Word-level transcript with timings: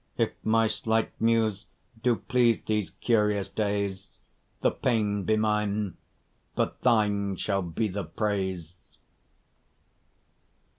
If 0.17 0.31
my 0.41 0.65
slight 0.67 1.11
muse 1.21 1.67
do 2.01 2.15
please 2.15 2.59
these 2.61 2.89
curious 2.89 3.49
days, 3.49 4.09
The 4.61 4.71
pain 4.71 5.25
be 5.25 5.37
mine, 5.37 5.95
but 6.55 6.81
thine 6.81 7.35
shall 7.35 7.61
be 7.61 7.87
the 7.87 8.05
praise. 8.05 8.97